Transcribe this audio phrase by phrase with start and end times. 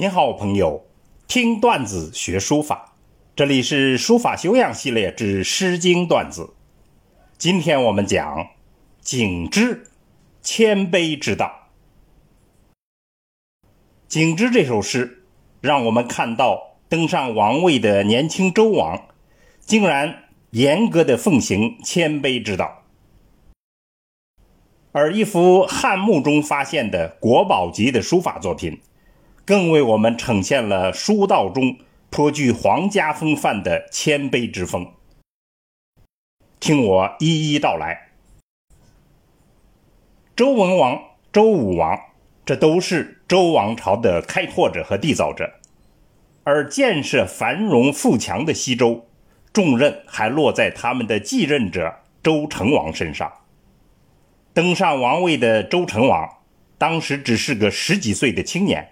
[0.00, 0.86] 您好，朋友，
[1.28, 2.94] 听段子学书法，
[3.36, 6.54] 这里是书法修养系列之《诗经》段子。
[7.36, 8.48] 今天我们讲
[9.02, 9.90] 景之
[10.40, 11.68] 谦卑之道。
[14.08, 15.22] 景之这首诗，
[15.60, 19.06] 让我们看到登上王位的年轻周王，
[19.60, 22.84] 竟然严格的奉行谦卑之道。
[24.92, 28.80] 而一幅汉墓中发现的国宝级的书法作品。
[29.50, 31.76] 更为我们呈现了书道中
[32.08, 34.92] 颇具皇家风范的谦卑之风。
[36.60, 38.12] 听我一一道来。
[40.36, 41.98] 周文王、周武王，
[42.46, 45.54] 这都是周王朝的开拓者和缔造者，
[46.44, 49.08] 而建设繁荣富强的西周，
[49.52, 53.32] 重任还落在他们的继任者周成王身上。
[54.54, 56.36] 登上王位的周成王，
[56.78, 58.90] 当时只是个十几岁的青年。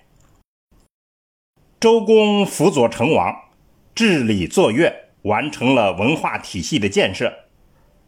[1.81, 3.33] 周公辅佐成王，
[3.95, 7.33] 治理作乐，完成了文化体系的建设，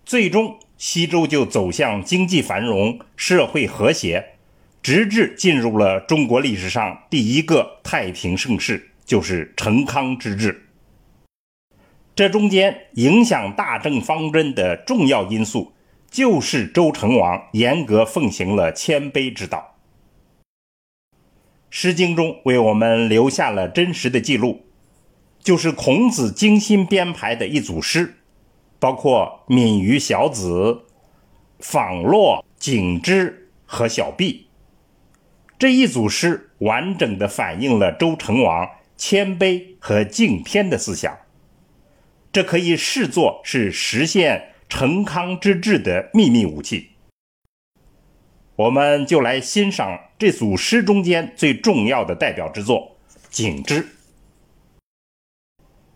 [0.04, 4.30] 最终西周就走向经济繁荣、社会和谐，
[4.82, 10.66] 直至进入了中国历史上第一个太平盛世，就是成康之治。
[12.16, 15.72] 这中间影响大政方针的重要因素，
[16.10, 19.58] 就是周成王严格奉行了谦卑之道。
[21.70, 24.66] 《诗经》中为我们留下了真实的记录，
[25.38, 28.16] 就是孔子精心编排的一组诗，
[28.80, 30.48] 包括《敏于小子》
[31.60, 33.30] 《访洛》《景之》
[33.64, 34.32] 和《小毕》
[35.56, 41.16] 这一组诗，完整的反映了周成王谦卑和敬天的思想。
[42.32, 46.89] 这可以视作是实现成康之治的秘密武器。
[48.60, 52.98] 我们就来欣赏这组诗中间最重要的代表之作
[53.30, 53.82] 《景之》。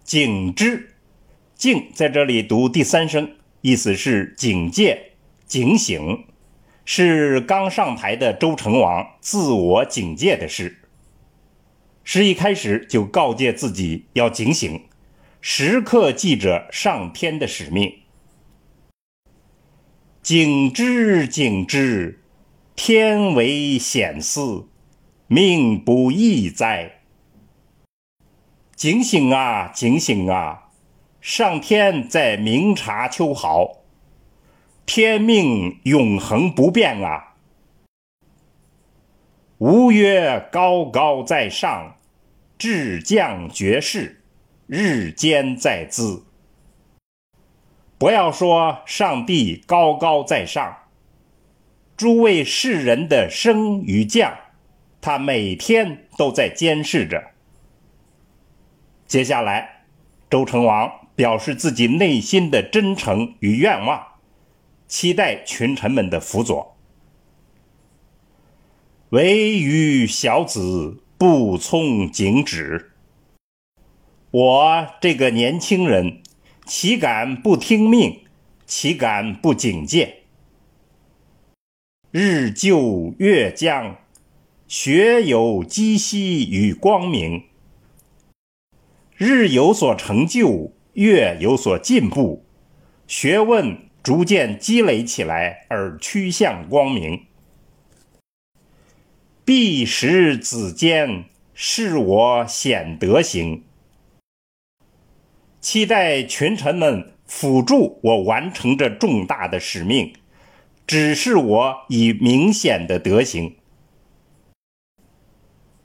[0.02, 0.94] 景之，
[1.54, 5.12] 静在这里读第三声，意思是警戒、
[5.44, 6.24] 警醒，
[6.86, 10.78] 是刚上台的周成王自我警戒的诗。
[12.02, 14.86] 诗一开始就告诫自己要警醒，
[15.42, 17.98] 时刻记着上天的使命。
[20.22, 22.20] 景之，景之。
[22.76, 24.40] 天为显示，
[25.28, 27.02] 命不易哉！
[28.74, 30.70] 警醒啊，警醒啊！
[31.20, 33.78] 上天在明察秋毫，
[34.84, 37.36] 天命永恒不变啊！
[39.58, 41.96] 吾曰：“高高在上，
[42.58, 44.20] 至降绝世，
[44.66, 46.24] 日间在兹。”
[47.96, 50.76] 不要说上帝高高在上。
[51.96, 54.36] 诸位世人的升与降，
[55.00, 57.22] 他每天都在监视着。
[59.06, 59.84] 接下来，
[60.28, 64.04] 周成王表示自己内心的真诚与愿望，
[64.88, 66.76] 期待群臣们的辅佐。
[69.10, 72.90] 唯余小子不从警旨，
[74.32, 76.20] 我这个年轻人，
[76.66, 78.24] 岂敢不听命？
[78.66, 80.23] 岂敢不警戒？
[82.16, 83.96] 日就月将，
[84.68, 87.42] 学有积息与光明。
[89.16, 92.44] 日有所成就，月有所进步，
[93.08, 97.24] 学问逐渐积累起来，而趋向光明。
[99.44, 103.64] 必使子坚，是我显德行。
[105.60, 110.12] 期待群臣们辅助我完成这重大的使命。
[110.86, 113.56] 只是我以明显的德行。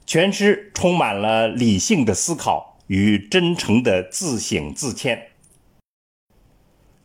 [0.05, 5.27] 全诗充满了理性的思考与真诚的自省自谦。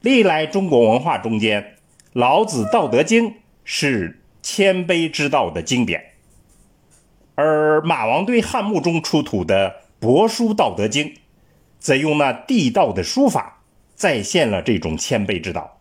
[0.00, 1.76] 历来中国文化中间，
[2.12, 3.30] 老子《道德经》
[3.62, 6.12] 是谦卑之道的经典，
[7.34, 11.06] 而马王堆汉墓中出土的帛书《道德经》，
[11.78, 13.62] 则用那地道的书法
[13.94, 15.80] 再现了这种谦卑之道。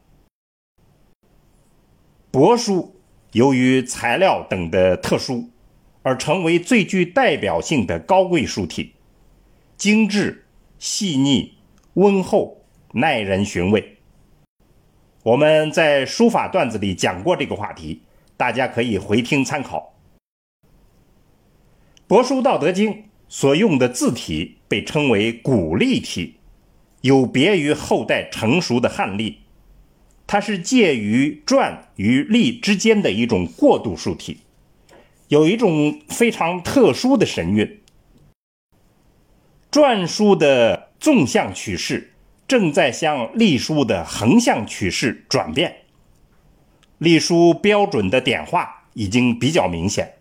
[2.33, 2.95] 帛书
[3.33, 5.51] 由于材料等的特殊，
[6.01, 8.95] 而成为最具代表性的高贵书体，
[9.77, 10.44] 精致、
[10.80, 11.53] 细腻、
[11.94, 12.63] 温厚、
[12.94, 13.97] 耐人寻味。
[15.21, 18.01] 我们在书法段子里讲过这个话题，
[18.35, 19.94] 大家可以回听参考。
[22.07, 22.91] 帛书《道德经》
[23.30, 26.38] 所用的字体被称为古隶体，
[27.01, 29.43] 有别于后代成熟的汉隶。
[30.25, 34.40] 它是介于篆与隶之间的一种过渡书体，
[35.28, 37.81] 有一种非常特殊的神韵，
[39.72, 42.14] 篆书的纵向趋势
[42.48, 45.78] 正在向隶书的横向趋势转变。
[46.98, 50.14] 隶书标准的点画已经比较明显。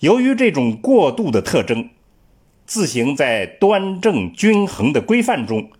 [0.00, 1.90] 由于这种过渡的特征，
[2.66, 5.70] 字形在端正均衡的规范中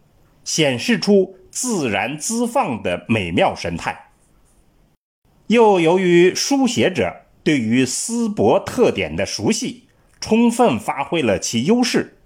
[0.45, 4.11] 显示出自然自放的美妙神态。
[5.49, 9.89] 又由于书写者对于丝帛特点的熟悉，
[10.21, 12.19] 充分发挥了其优势，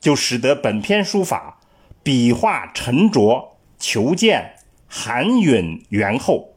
[0.00, 1.60] 就使得本篇书法
[2.02, 4.54] 笔画沉着、遒健、
[4.86, 6.54] 含允圆厚，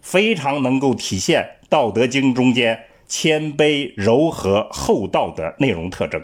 [0.00, 6.22] 非常能够体现《道德经》中间谦卑、柔和、厚道的内容特征。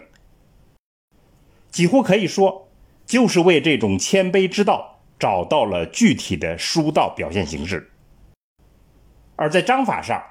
[1.69, 2.69] 几乎可以说，
[3.05, 7.91] 就是为这种谦卑之道找到了具体的书道表现形式。
[9.35, 10.21] 而在章法上，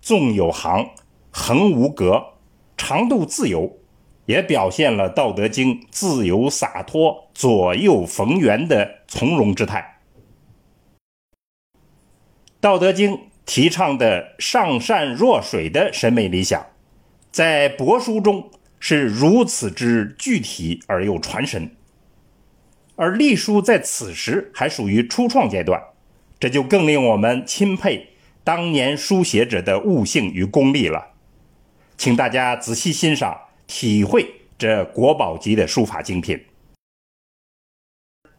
[0.00, 0.90] 纵有行，
[1.30, 2.34] 横无格，
[2.76, 3.78] 长度自由，
[4.26, 10.00] 也表现了《道德经》自由洒脱、左右逢源的从容之态。
[12.60, 13.12] 《道德经》
[13.46, 16.66] 提倡的上善若水的审美理想，
[17.30, 21.74] 在帛书中是如此之具体而又传神，
[23.00, 25.82] 而隶书在此时还属于初创阶段，
[26.38, 28.08] 这就更令我们钦佩。
[28.44, 31.14] 当年书写者的悟性与功力了，
[31.96, 36.44] 请大家仔细欣赏、体会这国宝级的书法精品。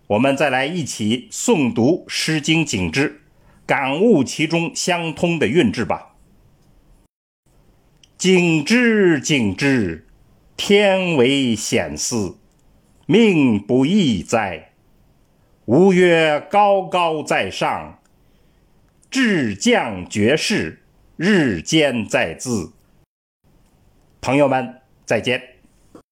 [0.05, 3.09] 我们再来一起诵读《诗经·景之》，
[3.65, 6.15] 感悟其中相通的韵致吧。
[8.15, 10.05] 景之，景之，
[10.55, 12.37] 天为显思，
[13.11, 14.71] 命不易哉！
[15.65, 17.99] 吾曰高高在上。
[19.09, 20.81] 至将绝世，
[21.17, 22.71] 日间在兹。
[24.21, 25.50] 朋友们，再见。